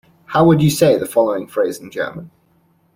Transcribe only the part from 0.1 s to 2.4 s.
How would you say the following phrase in German?